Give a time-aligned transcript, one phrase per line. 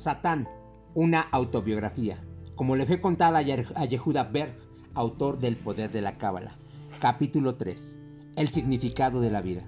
[0.00, 0.48] Satán,
[0.94, 4.54] una autobiografía, como le fue contada a Yehuda Berg,
[4.94, 6.56] autor del Poder de la Cábala.
[7.02, 7.98] Capítulo 3.
[8.36, 9.62] El significado de la vida.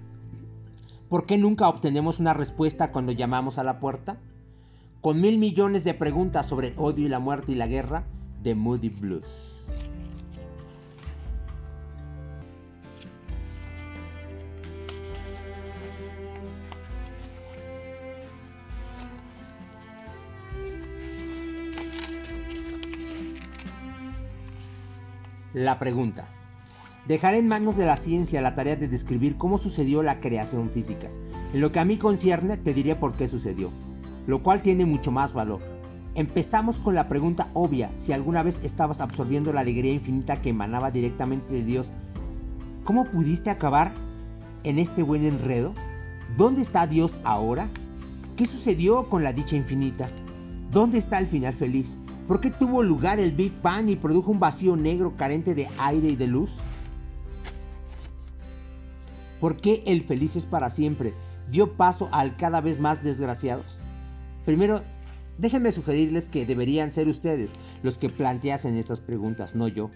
[1.11, 4.21] ¿Por qué nunca obtenemos una respuesta cuando llamamos a la puerta?
[5.03, 8.07] Con mil millones de preguntas sobre el odio y la muerte y la guerra
[8.43, 9.59] de Moody Blues.
[25.55, 26.29] La pregunta.
[27.07, 31.09] Dejaré en manos de la ciencia la tarea de describir cómo sucedió la creación física.
[31.53, 33.71] En lo que a mí concierne, te diré por qué sucedió,
[34.27, 35.61] lo cual tiene mucho más valor.
[36.15, 40.91] Empezamos con la pregunta obvia, si alguna vez estabas absorbiendo la alegría infinita que emanaba
[40.91, 41.93] directamente de Dios,
[42.85, 43.93] ¿cómo pudiste acabar
[44.65, 45.75] en este buen enredo?
[46.39, 47.69] ¿Dónde está Dios ahora?
[48.37, 50.09] ¿Qué sucedió con la dicha infinita?
[50.71, 51.99] ¿Dónde está el final feliz?
[52.27, 56.09] ¿Por qué tuvo lugar el Big Bang y produjo un vacío negro carente de aire
[56.09, 56.59] y de luz?
[59.41, 61.15] ¿Por qué el feliz es para siempre
[61.51, 63.81] dio paso al cada vez más desgraciados?
[64.45, 64.83] Primero,
[65.37, 69.91] déjenme sugerirles que deberían ser ustedes los que planteasen estas preguntas, no yo.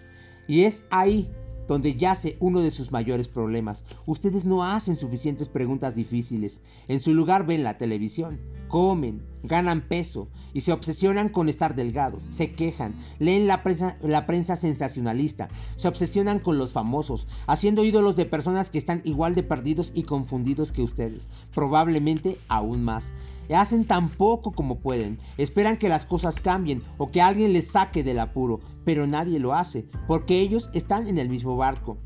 [0.48, 1.30] Y es ahí
[1.68, 3.84] donde yace uno de sus mayores problemas.
[4.04, 6.60] Ustedes no hacen suficientes preguntas difíciles.
[6.88, 12.22] En su lugar ven la televisión, comen, ganan peso y se obsesionan con estar delgados.
[12.30, 18.70] Se quejan, leen la prensa, sensacionalista, se obsesionan con los famosos, haciendo ídolos de personas
[18.70, 23.12] que están igual de perdidos y confundidos que ustedes, probablemente aún más
[23.54, 28.02] hacen tan poco como pueden, esperan que las cosas cambien o que alguien les saque
[28.02, 31.98] del apuro, pero nadie lo hace, porque ellos están en el mismo barco.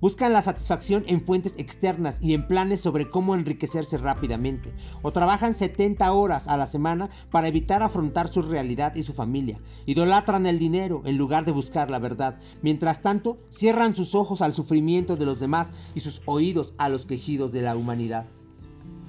[0.00, 5.54] Buscan la satisfacción en fuentes externas y en planes sobre cómo enriquecerse rápidamente, o trabajan
[5.54, 9.58] 70 horas a la semana para evitar afrontar su realidad y su familia.
[9.86, 12.38] Idolatran el dinero en lugar de buscar la verdad.
[12.60, 17.06] Mientras tanto, cierran sus ojos al sufrimiento de los demás y sus oídos a los
[17.06, 18.26] quejidos de la humanidad.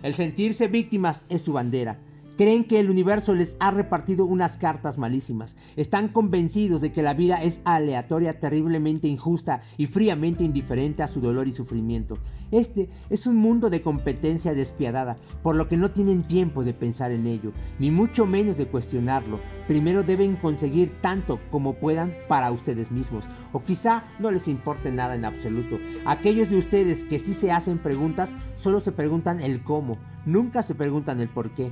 [0.03, 1.99] El sentirse víctimas es su bandera.
[2.37, 5.55] Creen que el universo les ha repartido unas cartas malísimas.
[5.75, 11.19] Están convencidos de que la vida es aleatoria, terriblemente injusta y fríamente indiferente a su
[11.19, 12.19] dolor y sufrimiento.
[12.51, 17.11] Este es un mundo de competencia despiadada, por lo que no tienen tiempo de pensar
[17.11, 19.39] en ello, ni mucho menos de cuestionarlo.
[19.67, 25.15] Primero deben conseguir tanto como puedan para ustedes mismos, o quizá no les importe nada
[25.15, 25.79] en absoluto.
[26.05, 30.75] Aquellos de ustedes que sí se hacen preguntas, solo se preguntan el cómo, nunca se
[30.75, 31.71] preguntan el por qué.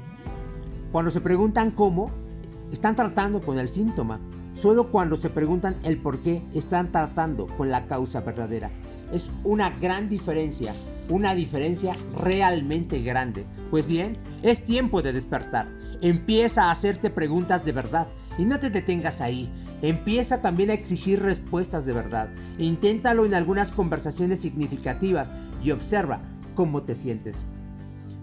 [0.96, 2.10] Cuando se preguntan cómo,
[2.72, 4.22] están tratando con el síntoma.
[4.54, 8.72] Solo cuando se preguntan el por qué, están tratando con la causa verdadera.
[9.12, 10.74] Es una gran diferencia,
[11.10, 13.46] una diferencia realmente grande.
[13.72, 15.68] Pues bien, es tiempo de despertar.
[16.02, 18.08] Empieza a hacerte preguntas de verdad
[18.38, 19.52] y no te detengas ahí.
[19.82, 22.30] Empieza también a exigir respuestas de verdad.
[22.58, 25.30] Inténtalo en algunas conversaciones significativas
[25.62, 26.22] y observa
[26.54, 27.44] cómo te sientes.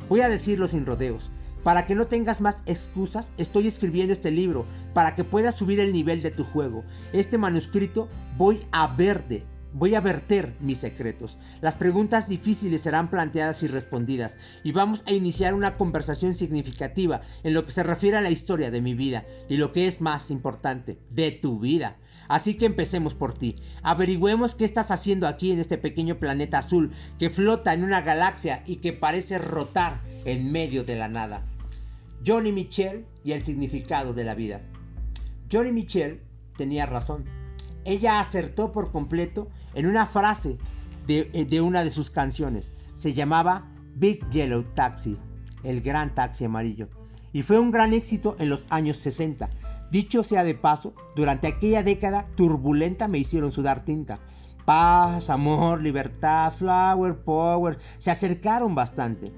[0.09, 1.31] Voy a decirlo sin rodeos.
[1.62, 5.92] Para que no tengas más excusas, estoy escribiendo este libro para que puedas subir el
[5.92, 6.84] nivel de tu juego.
[7.12, 11.38] Este manuscrito voy a verde, voy a verter mis secretos.
[11.60, 17.54] Las preguntas difíciles serán planteadas y respondidas y vamos a iniciar una conversación significativa en
[17.54, 20.32] lo que se refiere a la historia de mi vida y lo que es más
[20.32, 21.96] importante, de tu vida.
[22.28, 23.56] Así que empecemos por ti.
[23.83, 28.62] Averigüemos qué estás haciendo aquí en este pequeño planeta azul que flota en una galaxia
[28.66, 31.44] y que parece rotar en medio de la nada.
[32.25, 34.60] Johnny Mitchell y el significado de la vida.
[35.50, 36.21] Johnny Mitchell
[36.56, 37.25] tenía razón.
[37.84, 40.59] Ella acertó por completo en una frase
[41.06, 42.71] de, una de sus canciones.
[42.94, 45.19] Se llamaba Big Yellow Taxi,
[45.65, 46.89] el gran taxi amarillo.
[47.33, 49.50] Y fue un gran éxito en los años 60.
[49.92, 54.19] Dicho sea de paso, durante aquella década turbulenta me hicieron sudar tinta.
[54.64, 59.33] Paz, amor, libertad, flower, power, se acercaron bastante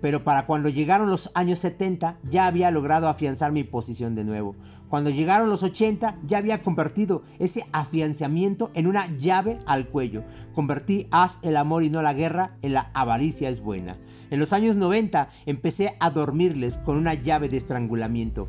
[0.00, 4.56] pero para cuando llegaron los años 70 ya había logrado afianzar mi posición de nuevo.
[4.88, 10.24] Cuando llegaron los 80 ya había convertido ese afianzamiento en una llave al cuello.
[10.54, 13.98] Convertí haz el amor y no la guerra en la avaricia es buena.
[14.30, 18.48] En los años 90 empecé a dormirles con una llave de estrangulamiento.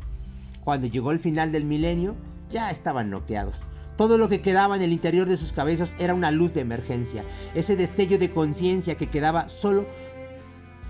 [0.64, 2.14] Cuando llegó el final del milenio
[2.50, 3.64] ya estaban noqueados.
[3.96, 7.24] Todo lo que quedaba en el interior de sus cabezas era una luz de emergencia,
[7.54, 9.86] ese destello de conciencia que quedaba solo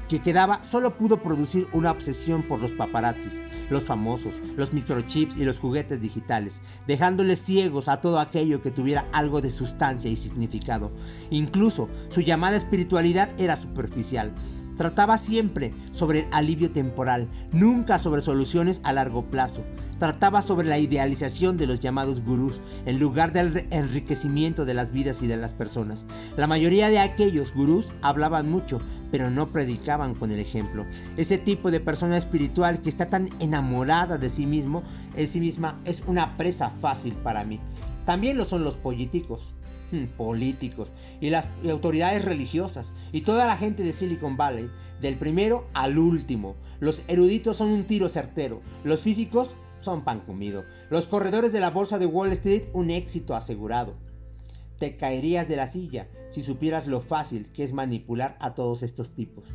[0.08, 5.44] que quedaba solo pudo producir una obsesión por los paparazzis, los famosos, los microchips y
[5.44, 10.92] los juguetes digitales, dejándoles ciegos a todo aquello que tuviera algo de sustancia y significado.
[11.30, 14.34] Incluso su llamada espiritualidad era superficial.
[14.76, 19.62] Trataba siempre sobre el alivio temporal, nunca sobre soluciones a largo plazo.
[19.98, 25.22] Trataba sobre la idealización de los llamados gurús, en lugar del enriquecimiento de las vidas
[25.22, 26.06] y de las personas.
[26.36, 28.80] La mayoría de aquellos gurús hablaban mucho,
[29.10, 30.84] pero no predicaban con el ejemplo.
[31.16, 34.82] Ese tipo de persona espiritual que está tan enamorada de sí mismo,
[35.14, 37.60] en sí misma, es una presa fácil para mí.
[38.04, 39.54] También lo son los políticos.
[39.92, 44.70] Hmm, políticos y las autoridades religiosas y toda la gente de Silicon Valley,
[45.02, 46.56] del primero al último.
[46.80, 51.68] Los eruditos son un tiro certero, los físicos son pan comido, los corredores de la
[51.68, 53.94] bolsa de Wall Street un éxito asegurado.
[54.78, 59.10] Te caerías de la silla si supieras lo fácil que es manipular a todos estos
[59.10, 59.52] tipos.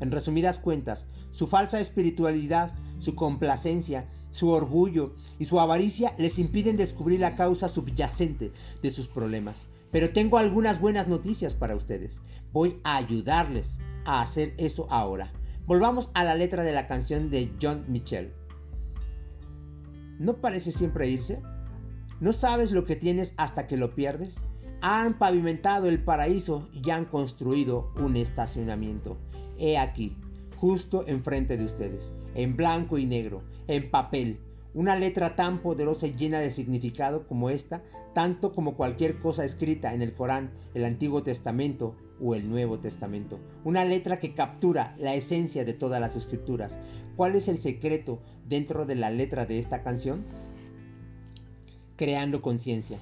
[0.00, 6.76] En resumidas cuentas, su falsa espiritualidad, su complacencia su orgullo y su avaricia les impiden
[6.76, 8.50] descubrir la causa subyacente
[8.82, 9.68] de sus problemas.
[9.92, 12.20] Pero tengo algunas buenas noticias para ustedes.
[12.52, 15.32] Voy a ayudarles a hacer eso ahora.
[15.66, 18.32] Volvamos a la letra de la canción de John Mitchell.
[20.18, 21.40] ¿No parece siempre irse?
[22.18, 24.38] ¿No sabes lo que tienes hasta que lo pierdes?
[24.80, 29.16] Han pavimentado el paraíso y han construido un estacionamiento.
[29.60, 30.16] He aquí,
[30.56, 34.40] justo enfrente de ustedes, en blanco y negro, en papel.
[34.74, 37.82] Una letra tan poderosa y llena de significado como esta,
[38.12, 43.38] tanto como cualquier cosa escrita en el Corán, el Antiguo Testamento o el Nuevo Testamento.
[43.64, 46.78] Una letra que captura la esencia de todas las escrituras.
[47.16, 50.24] ¿Cuál es el secreto dentro de la letra de esta canción?
[51.96, 52.98] Creando conciencia.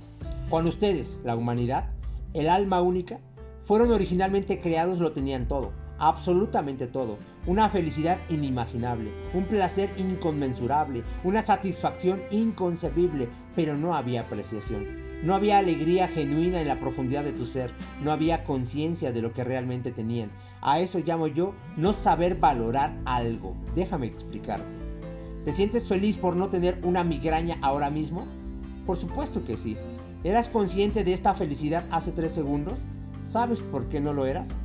[0.50, 1.91] Cuando ustedes, la humanidad,
[2.35, 3.20] el alma única,
[3.64, 7.16] fueron originalmente creados lo tenían todo absolutamente todo.
[7.46, 15.00] Una felicidad inimaginable, un placer inconmensurable, una satisfacción inconcebible, pero no había apreciación.
[15.22, 17.70] No había alegría genuina en la profundidad de tu ser,
[18.02, 20.32] no había conciencia de lo que realmente tenían.
[20.60, 23.54] A eso llamo yo no saber valorar algo.
[23.76, 24.76] Déjame explicarte.
[25.44, 28.26] ¿Te sientes feliz por no tener una migraña ahora mismo?
[28.87, 29.76] Por supuesto que sí.
[30.25, 32.82] ¿Eras consciente de esta felicidad hace tres segundos?
[33.26, 34.56] ¿Sabes por qué no lo eras?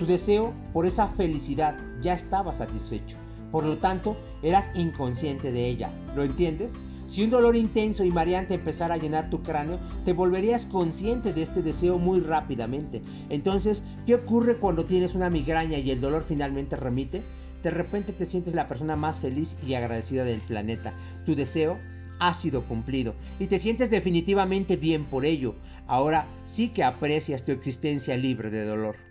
[0.00, 3.18] Tu deseo por esa felicidad ya estaba satisfecho.
[3.52, 5.92] Por lo tanto, eras inconsciente de ella.
[6.16, 6.72] ¿Lo entiendes?
[7.06, 11.42] Si un dolor intenso y mareante empezara a llenar tu cráneo, te volverías consciente de
[11.42, 13.02] este deseo muy rápidamente.
[13.28, 17.22] Entonces, ¿qué ocurre cuando tienes una migraña y el dolor finalmente remite?
[17.62, 20.94] De repente te sientes la persona más feliz y agradecida del planeta.
[21.26, 21.76] Tu deseo
[22.20, 25.56] ha sido cumplido y te sientes definitivamente bien por ello.
[25.86, 29.09] Ahora sí que aprecias tu existencia libre de dolor.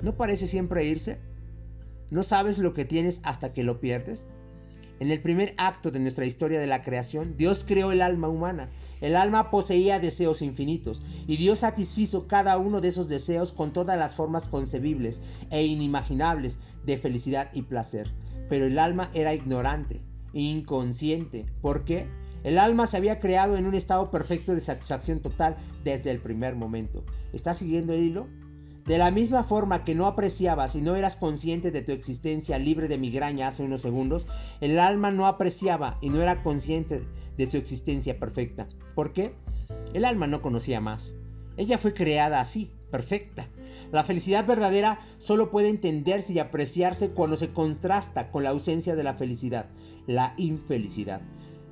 [0.00, 1.18] ¿No parece siempre irse?
[2.10, 4.24] ¿No sabes lo que tienes hasta que lo pierdes?
[5.00, 8.70] En el primer acto de nuestra historia de la creación, Dios creó el alma humana.
[9.00, 13.98] El alma poseía deseos infinitos y Dios satisfizo cada uno de esos deseos con todas
[13.98, 15.20] las formas concebibles
[15.50, 18.12] e inimaginables de felicidad y placer.
[18.48, 20.00] Pero el alma era ignorante,
[20.32, 21.46] inconsciente.
[21.60, 22.06] ¿Por qué?
[22.44, 26.54] El alma se había creado en un estado perfecto de satisfacción total desde el primer
[26.54, 27.04] momento.
[27.32, 28.28] ¿Estás siguiendo el hilo?
[28.86, 32.86] De la misma forma que no apreciabas y no eras consciente de tu existencia libre
[32.86, 34.26] de migraña hace unos segundos,
[34.60, 37.02] el alma no apreciaba y no era consciente
[37.38, 38.68] de su existencia perfecta.
[38.94, 39.34] ¿Por qué?
[39.94, 41.14] El alma no conocía más.
[41.56, 43.48] Ella fue creada así, perfecta.
[43.90, 49.02] La felicidad verdadera solo puede entenderse y apreciarse cuando se contrasta con la ausencia de
[49.02, 49.70] la felicidad,
[50.06, 51.22] la infelicidad.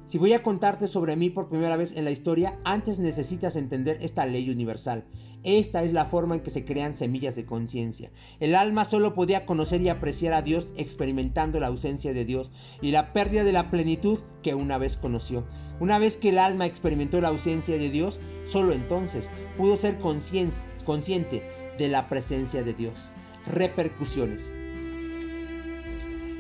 [0.05, 3.99] Si voy a contarte sobre mí por primera vez en la historia, antes necesitas entender
[4.01, 5.05] esta ley universal.
[5.45, 8.11] Esta es la forma en que se crean semillas de conciencia.
[8.39, 12.93] El alma solo podía conocer y apreciar a Dios experimentando la ausencia de Dios y
[12.93, 15.45] la pérdida de la plenitud que una vez conoció.
[15.81, 21.43] Una vez que el alma experimentó la ausencia de Dios, solo entonces pudo ser consciente
[21.77, 23.11] de la presencia de Dios.
[23.47, 24.53] Repercusiones.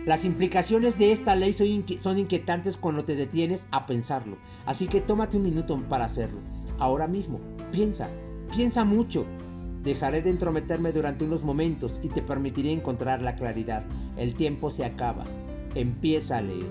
[0.06, 5.36] Las implicaciones de esta ley son inquietantes cuando te detienes a pensarlo, así que tómate
[5.36, 6.40] un minuto para hacerlo.
[6.78, 7.40] Ahora mismo,
[7.70, 8.08] piensa,
[8.54, 9.26] piensa mucho.
[9.82, 13.84] Dejaré de entrometerme durante unos momentos y te permitiré encontrar la claridad.
[14.16, 15.24] El tiempo se acaba.
[15.74, 16.70] Empieza a leer.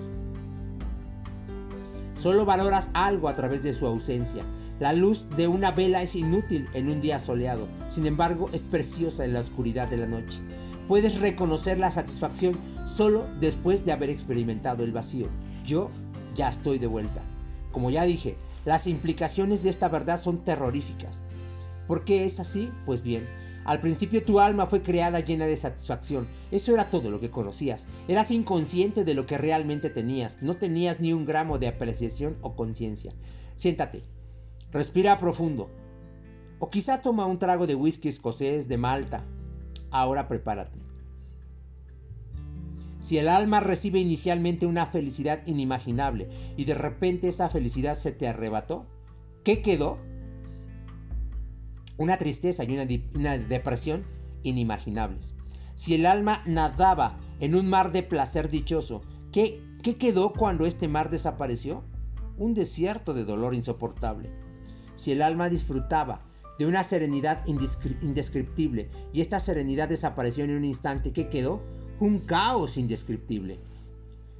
[2.15, 4.45] Solo valoras algo a través de su ausencia.
[4.79, 9.25] La luz de una vela es inútil en un día soleado, sin embargo es preciosa
[9.25, 10.39] en la oscuridad de la noche
[10.91, 15.27] puedes reconocer la satisfacción solo después de haber experimentado el vacío.
[15.65, 15.89] Yo
[16.35, 17.21] ya estoy de vuelta.
[17.71, 18.35] Como ya dije,
[18.65, 21.21] las implicaciones de esta verdad son terroríficas.
[21.87, 22.71] ¿Por qué es así?
[22.85, 23.27] Pues bien,
[23.65, 26.27] al principio tu alma fue creada llena de satisfacción.
[26.51, 27.85] Eso era todo lo que conocías.
[28.07, 30.41] Eras inconsciente de lo que realmente tenías.
[30.41, 33.13] No tenías ni un gramo de apreciación o conciencia.
[33.55, 34.03] Siéntate.
[34.71, 35.69] Respira profundo.
[36.59, 39.25] O quizá toma un trago de whisky escocés de Malta
[39.91, 40.79] Ahora prepárate.
[43.01, 48.27] Si el alma recibe inicialmente una felicidad inimaginable y de repente esa felicidad se te
[48.27, 48.85] arrebató,
[49.43, 49.99] ¿qué quedó?
[52.01, 54.05] Una tristeza y una, depresión
[54.41, 55.35] inimaginables.
[55.75, 60.87] Si el alma nadaba en un mar de placer dichoso, ¿qué, ¿qué quedó cuando este
[60.87, 61.83] mar desapareció?
[62.39, 64.31] Un desierto de dolor insoportable.
[64.95, 66.23] Si el alma disfrutaba
[66.57, 71.61] de una serenidad indescriptible y esta serenidad desapareció en un instante, ¿qué quedó?
[71.99, 73.59] Un caos indescriptible.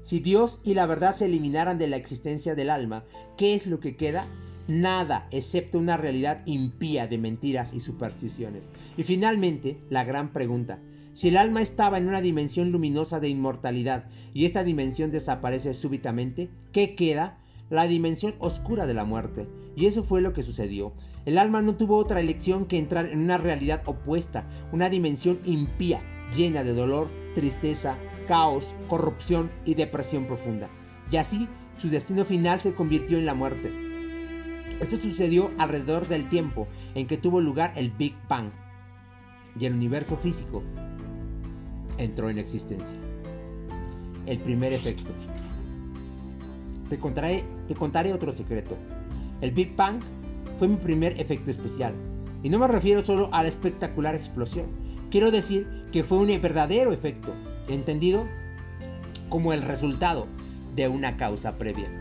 [0.02, 3.04] Si Dios y la verdad se eliminaran de la existencia del alma,
[3.38, 4.26] ¿qué es lo que queda?
[4.72, 8.70] Nada, excepto una realidad impía de mentiras y supersticiones.
[8.96, 10.80] Y finalmente, la gran pregunta.
[11.12, 16.50] Si el alma estaba en una dimensión luminosa de inmortalidad y esta dimensión desaparece súbitamente,
[16.72, 17.38] ¿qué queda?
[17.70, 19.46] La dimensión oscura de la muerte.
[19.76, 20.94] Y eso fue lo que sucedió.
[21.26, 26.02] El alma no tuvo otra elección que entrar en una realidad opuesta, una dimensión impía,
[26.34, 30.70] llena de dolor, tristeza, caos, corrupción y depresión profunda.
[31.12, 33.91] Y así, su destino final se convirtió en la muerte.
[34.82, 38.50] Esto sucedió alrededor del tiempo en que tuvo lugar el Big Bang
[39.58, 40.64] y el universo físico
[42.00, 42.98] entró en existencia.
[44.26, 45.12] El primer efecto.
[46.90, 47.44] Te contaré,
[47.78, 48.76] contaré otro secreto.
[49.42, 50.00] El Big Bang
[50.58, 51.94] fue mi primer efecto especial.
[52.42, 54.66] Y no me refiero solo a la espectacular explosión.
[55.12, 57.36] Quiero decir que fue un verdadero efecto,
[57.68, 58.26] entendido
[59.30, 60.26] como el resultado
[60.76, 62.01] de una causa previa.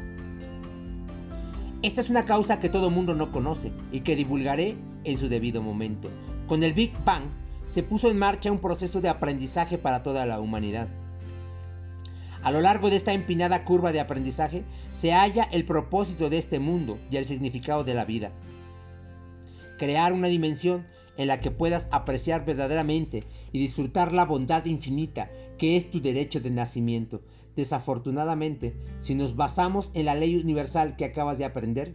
[1.82, 5.62] Esta es una causa que todo mundo no conoce y que divulgaré en su debido
[5.62, 6.10] momento.
[6.46, 7.24] Con el Big Bang
[7.66, 10.88] se puso en marcha un proceso de aprendizaje para toda la humanidad.
[12.42, 16.58] A lo largo de esta empinada curva de aprendizaje se halla el propósito de este
[16.58, 18.30] mundo y el significado de la vida.
[19.78, 20.86] Crear una dimensión
[21.20, 26.40] en la que puedas apreciar verdaderamente y disfrutar la bondad infinita que es tu derecho
[26.40, 27.20] de nacimiento.
[27.56, 31.94] Desafortunadamente, si nos basamos en la ley universal que acabas de aprender,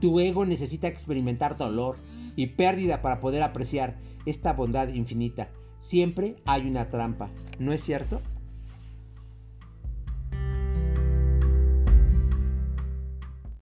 [0.00, 1.96] tu ego necesita experimentar dolor
[2.36, 5.50] y pérdida para poder apreciar esta bondad infinita.
[5.80, 8.22] Siempre hay una trampa, ¿no es cierto?